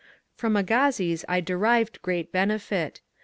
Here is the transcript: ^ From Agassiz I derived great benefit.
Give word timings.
^ 0.01 0.03
From 0.35 0.55
Agassiz 0.57 1.23
I 1.29 1.41
derived 1.41 2.01
great 2.01 2.31
benefit. 2.31 3.01